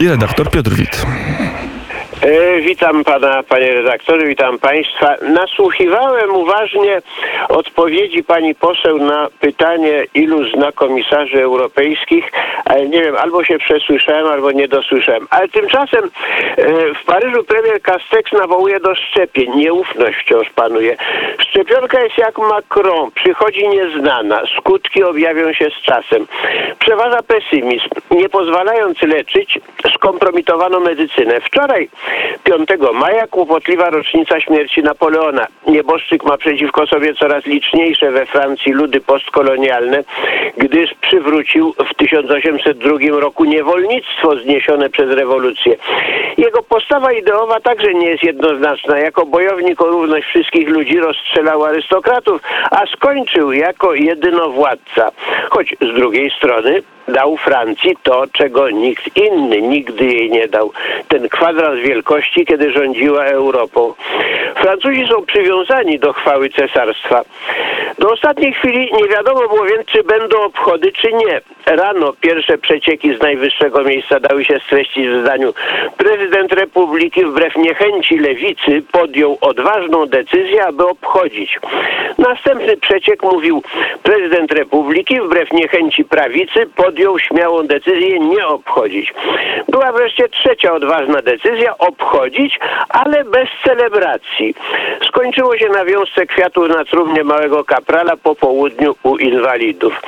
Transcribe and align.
и 0.00 0.06
редактор 0.06 0.48
Петр 0.50 0.74
Вит. 0.74 1.04
E, 2.22 2.60
Witam 2.60 3.04
pana, 3.04 3.42
panie 3.42 3.74
redaktorze, 3.74 4.26
witam 4.26 4.58
państwa. 4.58 5.14
Nasłuchiwałem 5.22 6.34
uważnie 6.34 7.02
odpowiedzi 7.48 8.24
pani 8.24 8.54
poseł 8.54 8.98
na 8.98 9.28
pytanie, 9.40 10.04
ilu 10.14 10.48
zna 10.48 10.72
komisarzy 10.72 11.42
europejskich, 11.42 12.32
ale 12.64 12.88
nie 12.88 13.02
wiem, 13.02 13.16
albo 13.16 13.44
się 13.44 13.58
przesłyszałem, 13.58 14.26
albo 14.26 14.52
nie 14.52 14.68
dosłyszałem. 14.68 15.26
Ale 15.30 15.48
tymczasem 15.48 16.04
e, 16.04 16.64
w 16.94 17.04
Paryżu 17.04 17.44
premier 17.44 17.82
Castex 17.82 18.32
nawołuje 18.32 18.80
do 18.80 18.94
szczepień. 18.94 19.56
Nieufność 19.56 20.18
wciąż 20.18 20.50
panuje. 20.50 20.96
Szczepionka 21.38 22.00
jest 22.02 22.18
jak 22.18 22.38
Macron, 22.38 23.10
przychodzi 23.10 23.68
nieznana, 23.68 24.42
skutki 24.58 25.02
objawią 25.02 25.52
się 25.52 25.70
z 25.80 25.82
czasem. 25.82 26.26
Przeważa 26.78 27.22
pesymizm. 27.22 27.88
Nie 28.10 28.28
pozwalając 28.28 29.02
leczyć, 29.02 29.58
skompromitowano 29.94 30.80
medycynę. 30.80 31.40
Wczoraj 31.40 31.88
5 32.44 32.68
maja 32.94 33.26
kłopotliwa 33.26 33.90
rocznica 33.90 34.40
śmierci 34.40 34.82
Napoleona. 34.82 35.46
Nieboszczyk 35.66 36.24
ma 36.24 36.36
przeciwko 36.36 36.86
sobie 36.86 37.14
coraz 37.14 37.46
liczniejsze 37.46 38.10
we 38.10 38.26
Francji 38.26 38.72
ludy 38.72 39.00
postkolonialne, 39.00 40.04
gdyż 40.56 40.94
przywrócił 41.00 41.74
w 41.90 41.94
1802 41.94 43.20
roku 43.20 43.44
niewolnictwo 43.44 44.36
zniesione 44.36 44.90
przez 44.90 45.10
rewolucję. 45.10 45.76
Jego 46.38 46.62
postawa 46.62 47.12
ideowa 47.12 47.60
także 47.60 47.94
nie 47.94 48.06
jest 48.06 48.22
jednoznaczna. 48.22 48.98
Jako 48.98 49.26
bojownik 49.26 49.80
o 49.80 49.86
równość 49.86 50.26
wszystkich 50.26 50.68
ludzi 50.68 50.98
rozstrzelał 50.98 51.64
arystokratów, 51.64 52.42
a 52.70 52.86
skończył 52.86 53.52
jako 53.52 53.94
jedynowładca. 53.94 55.10
Choć 55.50 55.74
z 55.80 55.94
drugiej 55.94 56.30
strony 56.30 56.82
dał 57.08 57.36
Francji 57.36 57.96
to, 58.02 58.24
czego 58.32 58.70
nikt 58.70 59.16
inny 59.16 59.62
nigdy 59.62 60.04
jej 60.04 60.30
nie 60.30 60.48
dał. 60.48 60.72
Ten 61.08 61.28
kwadrans 61.28 61.80
wielkości, 61.80 62.46
kiedy 62.46 62.72
rządziła 62.72 63.24
Europą. 63.24 63.94
Francuzi 64.54 65.06
są 65.08 65.26
przywiązani 65.26 65.98
do 65.98 66.12
chwały 66.12 66.48
cesarstwa. 66.48 67.24
Do 67.98 68.10
ostatniej 68.10 68.52
chwili 68.52 68.90
nie 68.92 69.08
wiadomo 69.08 69.40
było 69.40 69.64
więc, 69.64 69.86
czy 69.86 70.02
będą 70.02 70.42
obchody, 70.42 70.92
czy 70.92 71.12
nie. 71.12 71.40
Rano 71.66 72.12
pierwsze 72.20 72.58
przecieki 72.58 73.16
z 73.16 73.20
najwyższego 73.20 73.82
miejsca 73.84 74.20
dały 74.20 74.44
się 74.44 74.60
streścić 74.66 75.08
w 75.08 75.20
zdaniu. 75.20 75.54
Prezydent 75.96 76.52
Republiki 76.52 77.24
wbrew 77.24 77.56
niechęci 77.56 78.18
lewicy 78.18 78.82
podjął 78.92 79.38
odważną 79.40 80.06
decyzję, 80.06 80.66
aby 80.66 80.86
obchodzić. 80.86 81.58
Następny 82.18 82.76
przeciek 82.76 83.22
mówił, 83.22 83.62
prezydent 84.02 84.52
Republiki 84.52 85.20
wbrew 85.20 85.52
niechęci 85.52 86.04
prawicy 86.04 86.66
podjął 86.76 87.18
śmiałą 87.18 87.62
decyzję 87.66 88.18
nie 88.18 88.46
obchodzić. 88.46 89.14
Była 89.68 89.92
wreszcie 89.92 90.28
trzecia 90.28 90.72
odważna 90.74 91.22
decyzja 91.22 91.78
obchodzić, 91.78 92.58
ale 92.88 93.24
bez 93.24 93.48
celebracji. 93.64 94.37
Skończyło 95.08 95.58
się 95.58 95.68
na 95.68 95.84
wiązce 95.84 96.26
kwiatów 96.26 96.68
na 96.68 96.84
trumnie 96.84 97.24
małego 97.24 97.64
kaprala 97.64 98.16
po 98.16 98.34
południu 98.34 98.94
u 99.02 99.16
inwalidów. 99.16 100.02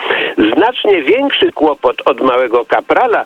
Znacznie 0.55 1.03
większy 1.03 1.53
kłopot 1.53 2.03
od 2.05 2.21
małego 2.21 2.65
kaprala 2.65 3.25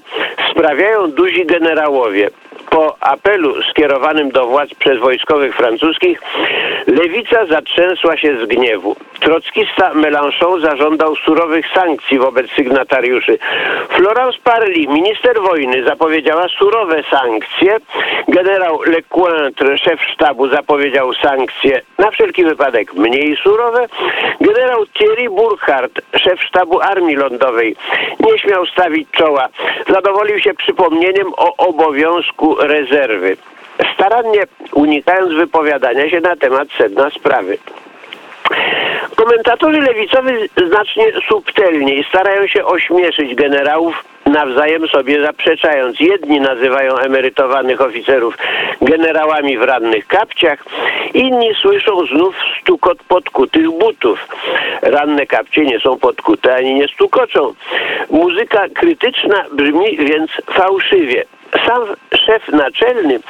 sprawiają 0.50 1.11
duzi 1.11 1.46
generałowie 1.46 2.30
po 2.70 2.96
apelu 3.00 3.62
skierowanym 3.62 4.30
do 4.30 4.46
władz 4.46 4.74
przez 4.74 4.98
wojskowych 4.98 5.56
francuskich, 5.56 6.20
lewica 6.86 7.46
zatrzęsła 7.46 8.16
się 8.16 8.38
z 8.38 8.48
gniewu. 8.48 8.96
Trockista 9.20 9.94
Mélenchon 9.94 10.60
zażądał 10.60 11.16
surowych 11.16 11.66
sankcji 11.74 12.18
wobec 12.18 12.50
sygnatariuszy. 12.50 13.38
Florence 13.88 14.38
Parly, 14.44 14.86
minister 14.88 15.40
wojny, 15.40 15.84
zapowiedziała 15.84 16.48
surowe 16.48 17.02
sankcje. 17.10 17.76
Generał 18.28 18.82
Lecointre, 18.82 19.78
szef 19.78 20.00
sztabu, 20.02 20.48
zapowiedział 20.48 21.14
sankcje 21.14 21.82
na 21.98 22.10
wszelki 22.10 22.44
wypadek 22.44 22.94
mniej 22.94 23.36
surowe. 23.36 23.86
Generał 24.40 24.86
Thierry 24.86 25.30
Burkhardt, 25.30 26.00
szef 26.16 26.42
sztabu 26.42 26.80
Armii 26.80 27.16
Lądowej, 27.16 27.77
nie 28.20 28.39
śmiał 28.39 28.66
stawić 28.66 29.08
czoła. 29.10 29.48
Zadowolił 29.89 30.40
się 30.40 30.55
przypomnieniem 30.55 31.33
o 31.36 31.56
obowiązku 31.56 32.56
rezerwy 32.67 33.36
starannie 33.95 34.42
unikając 34.73 35.33
wypowiadania 35.33 36.11
się 36.11 36.20
na 36.20 36.36
temat 36.36 36.69
sedna 36.79 37.11
sprawy. 37.11 37.58
Komentatorzy 39.17 39.80
lewicowi 39.80 40.33
znacznie 40.67 41.07
subtelniej 41.29 42.05
starają 42.05 42.47
się 42.47 42.64
ośmieszyć 42.64 43.35
generałów 43.35 44.05
nawzajem 44.27 44.89
sobie 44.89 45.27
zaprzeczając. 45.27 46.01
Jedni 46.01 46.41
nazywają 46.41 46.97
emerytowanych 46.97 47.80
oficerów 47.80 48.39
generałami 48.83 49.58
w 49.58 49.63
rannych 49.63 50.07
kapciach, 50.07 50.64
inni 51.14 51.55
słyszą 51.55 52.07
znów 52.07 52.36
stukot 52.61 52.98
podkutych 53.08 53.70
butów. 53.70 54.29
Ranne 54.83 55.27
kapcie 55.27 55.64
nie 55.64 55.81
są 55.81 55.98
podkute 55.98 56.55
ani 56.55 56.75
nie 56.75 56.89
stukoczą. 56.89 57.55
Muzyka 58.11 58.69
krytyczna 58.75 59.45
brzmi 59.52 59.96
więc 59.96 60.31
fałszywie 60.51 61.25
sam 61.66 61.82
szef 62.26 62.48
naczelny 62.48 63.20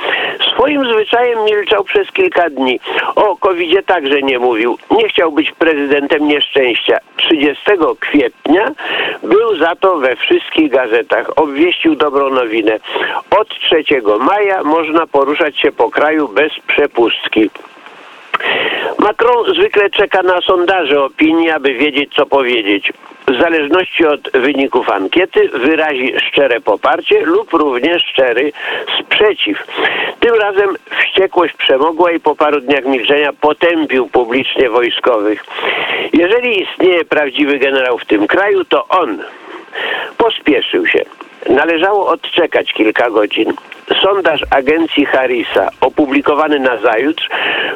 swoim 0.52 0.84
zwyczajem 0.92 1.44
milczał 1.44 1.84
przez 1.84 2.12
kilka 2.12 2.50
dni. 2.50 2.80
O 3.16 3.36
covid 3.36 3.86
także 3.86 4.22
nie 4.22 4.38
mówił. 4.38 4.78
Nie 4.90 5.08
chciał 5.08 5.32
być 5.32 5.52
prezydentem 5.52 6.28
nieszczęścia. 6.28 6.98
30 7.16 7.62
kwietnia 8.00 8.72
był 9.22 9.56
za 9.56 9.76
to 9.76 9.96
we 9.96 10.16
wszystkich 10.16 10.70
gazetach. 10.70 11.38
Obwieścił 11.38 11.94
dobrą 11.94 12.30
nowinę. 12.30 12.78
Od 13.30 13.48
3 13.48 13.84
maja 14.20 14.62
można 14.62 15.06
poruszać 15.06 15.58
się 15.58 15.72
po 15.72 15.90
kraju 15.90 16.28
bez 16.28 16.52
przepustki. 16.66 17.50
Macron 18.98 19.54
zwykle 19.54 19.90
czeka 19.90 20.22
na 20.22 20.40
sondaże 20.40 21.04
opinii, 21.04 21.50
aby 21.50 21.74
wiedzieć, 21.74 22.14
co 22.14 22.26
powiedzieć. 22.26 22.92
W 23.28 23.40
zależności 23.40 24.06
od 24.06 24.30
wyników 24.30 24.90
ankiety 24.90 25.48
wyrazi 25.48 26.14
szczere 26.28 26.60
poparcie 26.60 27.20
lub 27.20 27.52
również 27.52 28.02
szczery 28.02 28.52
sprzeciw. 29.00 29.66
Tym 30.20 30.34
razem 30.34 30.76
wściekłość 31.00 31.54
przemogła 31.54 32.12
i 32.12 32.20
po 32.20 32.36
paru 32.36 32.60
dniach 32.60 32.84
milczenia 32.84 33.32
potępił 33.32 34.08
publicznie 34.08 34.70
wojskowych. 34.70 35.44
Jeżeli 36.12 36.62
istnieje 36.62 37.04
prawdziwy 37.04 37.58
generał 37.58 37.98
w 37.98 38.04
tym 38.04 38.26
kraju, 38.26 38.64
to 38.64 38.88
on 38.88 39.22
pospieszył 40.16 40.86
się. 40.86 41.04
Należało 41.48 42.06
odczekać 42.06 42.72
kilka 42.72 43.10
godzin. 43.10 43.52
Sondaż 44.02 44.40
agencji 44.50 45.06
Harrisa, 45.06 45.70
opublikowany 45.80 46.58
na 46.58 46.76
zajutrz, 46.76 47.28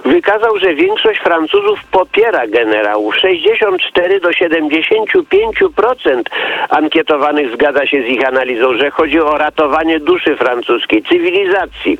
wykazał, 0.04 0.58
że 0.58 0.74
większość 0.74 1.20
Francuzów 1.20 1.84
popiera 1.90 2.46
generałów. 2.46 3.16
64 3.16 4.20
do 4.20 4.28
75% 4.28 6.22
ankietowanych 6.68 7.52
zgadza 7.54 7.86
się 7.86 8.02
z 8.02 8.06
ich 8.06 8.28
analizą, 8.28 8.74
że 8.74 8.90
chodzi 8.90 9.20
o 9.20 9.38
ratowanie 9.38 10.00
duszy 10.00 10.36
francuskiej, 10.36 11.02
cywilizacji 11.02 11.98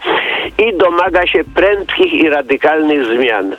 i 0.59 0.77
domaga 0.77 1.27
się 1.27 1.45
prędkich 1.55 2.13
i 2.13 2.29
radykalnych 2.29 3.05
zmian. 3.05 3.57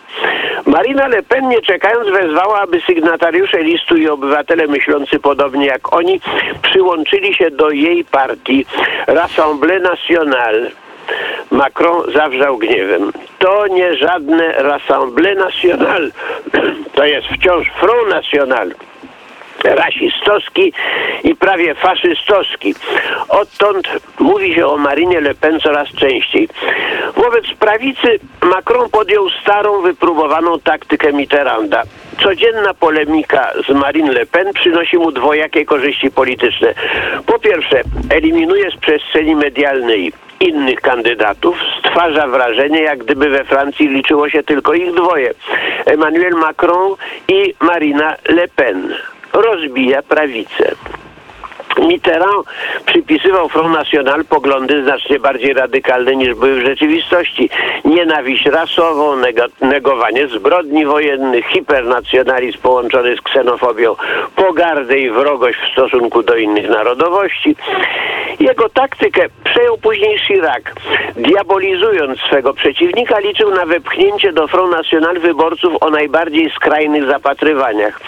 Marina 0.66 1.08
Le 1.08 1.24
Pen, 1.24 1.50
nie 1.50 1.62
czekając, 1.62 2.10
wezwała, 2.10 2.62
aby 2.62 2.82
sygnatariusze 2.82 3.64
listu 3.64 3.98
i 3.98 4.08
obywatele 4.10 4.68
myślący 4.68 5.20
podobnie 5.20 5.66
jak 5.66 5.94
oni 5.94 6.22
przyłączyli 6.62 7.36
się 7.36 7.52
do 7.52 7.70
jej 7.70 7.99
partii 8.06 8.66
Rassemblée 9.08 9.80
Nationale. 9.80 10.72
Macron 11.52 12.12
zawrzał 12.14 12.58
gniewem. 12.58 13.12
To 13.40 13.68
nie 13.68 13.98
żadne 13.98 14.52
Rassemblée 14.52 15.36
Nationale, 15.36 16.10
to 16.96 17.06
jest 17.06 17.28
wciąż 17.28 17.68
Front 17.80 18.10
National 18.10 18.74
rasistowski 19.64 20.74
i 21.24 21.36
prawie 21.36 21.76
faszystowski. 21.76 22.76
Odtąd 23.30 23.88
mówi 24.20 24.56
się 24.56 24.68
o 24.68 24.78
Marinie 24.78 25.22
Le 25.22 25.36
Pen 25.36 25.60
coraz 25.60 25.88
częściej. 25.88 26.50
Wobec 27.16 27.46
prawicy 27.60 28.20
Macron 28.42 28.90
podjął 28.90 29.30
starą, 29.30 29.82
wypróbowaną 29.82 30.60
taktykę 30.60 31.14
Mitterranda. 31.14 31.84
Codzienna 32.24 32.74
polemika 32.74 33.52
z 33.68 33.74
Marine 33.74 34.12
Le 34.12 34.26
Pen 34.26 34.54
przynosi 34.54 34.98
mu 34.98 35.12
dwojakie 35.12 35.66
korzyści 35.66 36.12
polityczne. 36.12 36.74
Po 37.26 37.40
pierwsze, 37.40 37.82
eliminuje 38.10 38.72
z 38.72 38.76
przestrzeni 38.76 39.36
medialnej 39.36 40.12
innych 40.40 40.82
kandydatów 40.82 41.58
stwarza 41.80 42.28
wrażenie, 42.28 42.82
jak 42.82 43.00
gdyby 43.00 43.30
we 43.30 43.44
Francji 43.44 43.88
liczyło 43.88 44.30
się 44.30 44.44
tylko 44.44 44.74
ich 44.74 44.94
dwoje. 44.94 45.34
Emmanuel 45.86 46.34
Macron 46.34 46.96
i 47.28 47.54
Marina 47.60 48.16
Le 48.30 48.48
Pen 48.48 48.96
rozbija 49.34 50.02
prawicę. 50.02 50.76
Mitterrand 51.88 52.48
przypisywał 52.86 53.50
Front 53.50 53.74
National 53.74 54.26
poglądy 54.26 54.84
znacznie 54.84 55.20
bardziej 55.20 55.54
radykalne 55.54 56.16
niż 56.16 56.36
były 56.36 56.62
w 56.62 56.66
rzeczywistości. 56.66 57.50
Nienawiść 57.86 58.46
rasową, 58.46 59.16
negowanie 59.62 60.28
zbrodni 60.28 60.86
wojennych, 60.86 61.46
hipernacjonalizm 61.46 62.58
połączony 62.62 63.16
z 63.16 63.22
ksenofobią, 63.22 63.96
pogardę 64.36 65.00
i 65.00 65.10
wrogość 65.10 65.60
w 65.60 65.72
stosunku 65.72 66.24
do 66.24 66.36
innych 66.36 66.70
narodowości. 66.70 67.56
Jego 68.40 68.70
taktykę 68.70 69.22
przejął 69.44 69.78
później 69.78 70.20
Chirac, 70.20 70.64
diabolizując 71.16 72.20
swego 72.20 72.54
przeciwnika, 72.54 73.20
liczył 73.20 73.52
na 73.52 73.66
wepchnięcie 73.66 74.34
do 74.34 74.48
Front 74.48 74.72
National 74.72 75.20
wyborców 75.20 75.74
o 75.82 75.90
najbardziej 75.90 76.50
skrajnych 76.50 77.06
zapatrywaniach. 77.06 78.00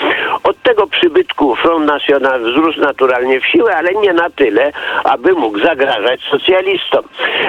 Od 0.44 0.62
tego 0.62 0.88
przybytku 0.88 1.56
Front 1.56 1.86
National 1.86 2.42
wzrósł 2.42 2.80
naturalnie 2.80 3.40
w 3.40 3.46
siłę, 3.46 3.61
ale 3.68 3.94
nie 3.94 4.14
na 4.14 4.30
tyle, 4.30 4.72
aby 5.04 5.34
mógł 5.34 5.60
zagrażać 5.60 6.22
socjalistom. 6.22 7.04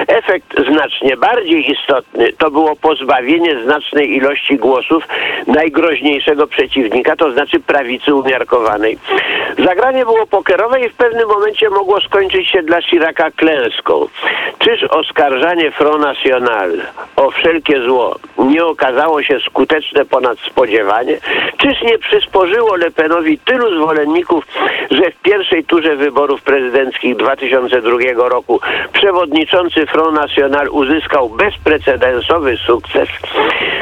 Efekt 0.07 0.47
znacznie 0.71 1.17
bardziej 1.17 1.71
istotny 1.71 2.33
to 2.33 2.51
było 2.51 2.75
pozbawienie 2.75 3.63
znacznej 3.63 4.15
ilości 4.15 4.57
głosów 4.57 5.03
najgroźniejszego 5.47 6.47
przeciwnika, 6.47 7.15
to 7.15 7.31
znaczy 7.31 7.59
prawicy 7.59 8.15
umiarkowanej. 8.15 8.97
Zagranie 9.65 10.05
było 10.05 10.27
pokerowe 10.27 10.81
i 10.81 10.89
w 10.89 10.95
pewnym 10.95 11.27
momencie 11.27 11.69
mogło 11.69 12.01
skończyć 12.01 12.49
się 12.49 12.63
dla 12.63 12.81
Chiraca 12.81 13.31
klęską. 13.31 14.07
Czyż 14.59 14.83
oskarżanie 14.83 15.71
Front 15.71 16.01
National 16.01 16.71
o 17.15 17.31
wszelkie 17.31 17.81
zło 17.81 18.15
nie 18.43 18.65
okazało 18.65 19.23
się 19.23 19.39
skuteczne 19.39 20.05
ponad 20.05 20.39
spodziewanie? 20.39 21.17
Czyż 21.57 21.81
nie 21.81 21.97
przysporzyło 21.97 22.75
Le 22.75 22.91
Penowi 22.91 23.39
tylu 23.39 23.83
zwolenników, 23.83 24.45
że 24.91 25.11
w 25.11 25.21
pierwszej 25.21 25.63
turze 25.63 25.95
wyborów 25.95 26.41
prezydenckich 26.41 27.15
2002 27.15 28.29
roku 28.29 28.59
przewodniczący 28.93 29.85
Front 29.85 30.15
National 30.15 30.69
uzyskał 30.69 31.29
bezprecedensowy 31.29 32.57
sukces? 32.57 33.09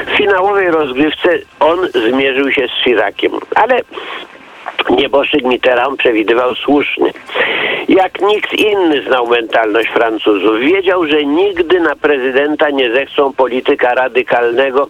W 0.07 0.17
finałowej 0.17 0.71
rozgrywce 0.71 1.29
on 1.59 1.79
zmierzył 2.09 2.51
się 2.51 2.67
z 2.67 2.83
Chiraciem, 2.83 3.31
ale 3.55 3.81
Nieboszczyk 4.89 5.43
Mitterrand 5.43 5.99
przewidywał 5.99 6.55
słusznie. 6.55 7.11
Jak 7.89 8.21
nikt 8.21 8.53
inny 8.53 9.01
znał 9.01 9.27
mentalność 9.27 9.89
Francuzów. 9.89 10.59
Wiedział, 10.59 11.05
że 11.07 11.25
nigdy 11.25 11.79
na 11.79 11.95
prezydenta 11.95 12.69
nie 12.69 12.93
zechcą 12.93 13.33
polityka 13.33 13.93
radykalnego 13.93 14.87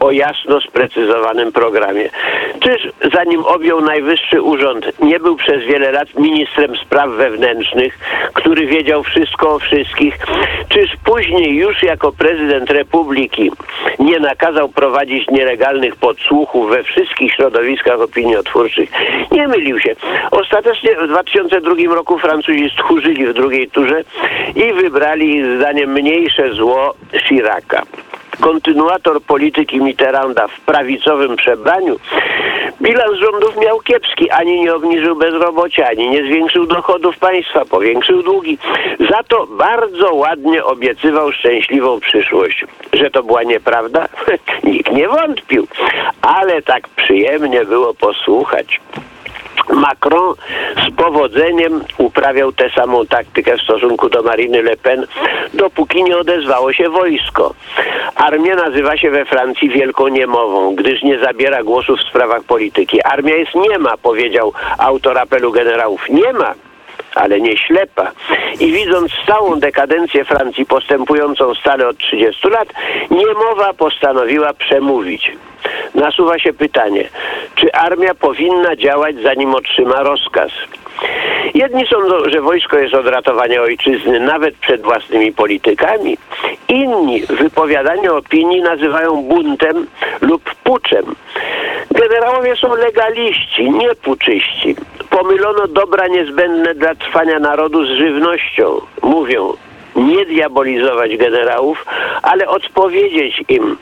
o 0.00 0.10
jasno 0.10 0.60
sprecyzowanym 0.60 1.52
programie. 1.52 2.10
Czyż 2.60 2.88
zanim 3.14 3.44
objął 3.44 3.80
najwyższy 3.80 4.42
urząd, 4.42 5.00
nie 5.00 5.20
był 5.20 5.36
przez 5.36 5.64
wiele 5.64 5.92
lat 5.92 6.14
ministrem 6.14 6.76
spraw 6.76 7.10
wewnętrznych, 7.10 7.98
który 8.34 8.66
wiedział 8.66 9.02
wszystko 9.02 9.54
o 9.54 9.58
wszystkich? 9.58 10.18
Czyż 10.68 10.90
później 11.04 11.56
już 11.56 11.82
jako 11.82 12.12
prezydent 12.12 12.70
republiki 12.70 13.50
nie 13.98 14.20
nakazał 14.20 14.68
prowadzić 14.68 15.28
nielegalnych 15.28 15.96
podsłuchów 15.96 16.70
we 16.70 16.82
wszystkich 16.82 17.32
środowiskach 17.32 18.00
opiniotwórczych? 18.00 18.90
Nie 19.32 19.48
mylił 19.48 19.80
się. 19.80 19.96
Ostatecznie 20.30 20.96
w 20.96 21.08
2002 21.08 21.94
roku 21.94 22.18
Francuzi 22.18 22.70
stchórzyli 22.70 23.26
w 23.26 23.34
drugiej 23.34 23.70
turze 23.70 24.04
i 24.54 24.72
wybrali 24.72 25.56
zdaniem 25.56 25.92
mniejsze 25.92 26.54
zło 26.54 26.94
Chiraca. 27.28 27.82
Kontynuator 28.40 29.22
polityki 29.22 29.80
Mitterranda 29.80 30.48
w 30.48 30.60
prawicowym 30.60 31.36
przebraniu 31.36 31.96
bilans 32.82 33.18
rządów 33.18 33.56
miał 33.56 33.80
kiepski. 33.80 34.30
Ani 34.30 34.60
nie 34.60 34.74
obniżył 34.74 35.16
bezrobocia, 35.16 35.88
ani 35.88 36.08
nie 36.10 36.24
zwiększył 36.24 36.66
dochodów 36.66 37.18
państwa, 37.18 37.64
powiększył 37.64 38.22
długi. 38.22 38.58
Za 39.10 39.22
to 39.22 39.46
bardzo 39.46 40.14
ładnie 40.14 40.64
obiecywał 40.64 41.32
szczęśliwą 41.32 42.00
przyszłość. 42.00 42.64
Że 42.92 43.10
to 43.10 43.22
była 43.22 43.42
nieprawda? 43.42 44.08
Nikt 44.64 44.92
nie 44.92 45.08
wątpił. 45.08 45.66
Ale 46.22 46.62
tak 46.62 46.88
przyjemnie 46.88 47.64
było 47.64 47.94
posłuchać. 47.94 48.80
Macron 49.72 50.34
z 50.88 50.96
powodzeniem 50.96 51.84
uprawiał 51.98 52.52
tę 52.52 52.70
samą 52.70 53.06
taktykę 53.06 53.56
w 53.56 53.62
stosunku 53.62 54.08
do 54.08 54.22
Mariny 54.22 54.62
Le 54.62 54.76
Pen, 54.76 55.06
dopóki 55.54 56.04
nie 56.04 56.16
odezwało 56.18 56.72
się 56.72 56.88
wojsko. 56.88 57.54
Armia 58.14 58.56
nazywa 58.56 58.96
się 58.96 59.10
we 59.10 59.24
Francji 59.24 59.68
wielką 59.68 60.08
niemową, 60.08 60.74
gdyż 60.74 61.02
nie 61.02 61.18
zabiera 61.18 61.62
głosu 61.62 61.96
w 61.96 62.02
sprawach 62.02 62.44
polityki. 62.44 63.02
Armia 63.04 63.36
jest 63.36 63.54
niema, 63.54 63.96
powiedział 63.96 64.52
autor 64.78 65.18
apelu 65.18 65.52
generałów. 65.52 66.08
Nie 66.08 66.32
ma 66.32 66.54
ale 67.14 67.40
nie 67.40 67.56
ślepa. 67.56 68.12
I 68.60 68.72
widząc 68.72 69.12
stałą 69.22 69.60
dekadencję 69.60 70.24
Francji 70.24 70.66
postępującą 70.66 71.54
stale 71.54 71.88
od 71.88 71.98
30 71.98 72.48
lat, 72.48 72.68
niemowa 73.10 73.72
postanowiła 73.72 74.52
przemówić. 74.54 75.32
Nasuwa 75.94 76.38
się 76.38 76.52
pytanie, 76.52 77.08
czy 77.54 77.72
armia 77.72 78.14
powinna 78.14 78.76
działać 78.76 79.16
zanim 79.22 79.54
otrzyma 79.54 80.02
rozkaz? 80.02 80.50
Jedni 81.54 81.86
sądzą, 81.86 82.30
że 82.30 82.40
wojsko 82.40 82.78
jest 82.78 82.94
od 82.94 83.06
ratowania 83.06 83.62
ojczyzny 83.62 84.20
nawet 84.20 84.54
przed 84.54 84.82
własnymi 84.82 85.32
politykami. 85.32 86.18
Inni 86.68 87.22
wypowiadanie 87.22 88.12
opinii 88.12 88.62
nazywają 88.62 89.22
buntem 89.22 89.86
lub 90.20 90.54
puczem. 90.64 91.14
Generałowie 91.90 92.56
są 92.56 92.74
legaliści, 92.74 93.70
nie 93.70 93.94
puczyści. 93.94 94.76
Pomylono 95.10 95.68
dobra 95.68 96.06
niezbędne 96.08 96.74
dla 96.74 96.94
trwania 96.94 97.38
narodu 97.38 97.84
z 97.86 97.88
żywnością. 97.88 98.80
Mówią, 99.02 99.52
nie 99.96 100.26
diabolizować 100.26 101.16
generałów, 101.16 101.86
ale 102.22 102.48
odpowiedzieć 102.48 103.42
im, 103.48 103.76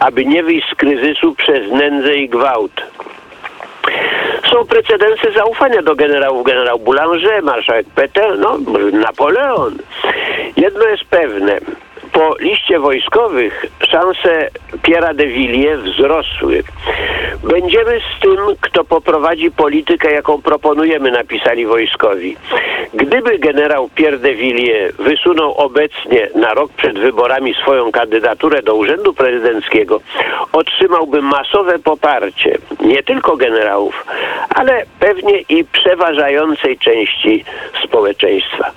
aby 0.00 0.24
nie 0.24 0.42
wyjść 0.42 0.70
z 0.70 0.74
kryzysu 0.74 1.34
przez 1.34 1.70
nędzę 1.70 2.14
i 2.14 2.28
gwałt. 2.28 2.82
Są 4.50 4.64
precedensy 4.64 5.32
zaufania 5.32 5.82
do 5.82 5.94
generałów. 5.94 6.46
Generał 6.46 6.78
Boulanger, 6.78 7.42
marszałek 7.42 7.86
Petel, 7.94 8.40
no, 8.40 8.58
Napoleon. 8.92 9.78
Jedno 10.56 10.84
jest 10.84 11.04
pewne. 11.04 11.60
Po 12.16 12.36
liście 12.38 12.78
wojskowych 12.78 13.66
szanse 13.90 14.48
Pierre'a 14.82 15.14
de 15.14 15.26
Villiers 15.26 15.80
wzrosły. 15.80 16.62
Będziemy 17.44 18.00
z 18.00 18.20
tym, 18.20 18.36
kto 18.60 18.84
poprowadzi 18.84 19.50
politykę, 19.50 20.12
jaką 20.12 20.42
proponujemy, 20.42 21.10
napisali 21.10 21.66
wojskowi. 21.66 22.36
Gdyby 22.94 23.38
generał 23.38 23.88
Pierre 23.94 24.18
de 24.18 24.34
Villiers 24.34 24.96
wysunął 24.96 25.52
obecnie 25.52 26.28
na 26.34 26.54
rok 26.54 26.72
przed 26.72 26.98
wyborami 26.98 27.54
swoją 27.54 27.92
kandydaturę 27.92 28.62
do 28.62 28.74
urzędu 28.74 29.14
prezydenckiego, 29.14 30.00
otrzymałby 30.52 31.22
masowe 31.22 31.78
poparcie 31.78 32.58
nie 32.80 33.02
tylko 33.02 33.36
generałów, 33.36 34.06
ale 34.54 34.84
pewnie 35.00 35.40
i 35.40 35.64
przeważającej 35.64 36.78
części 36.78 37.44
społeczeństwa. 37.84 38.70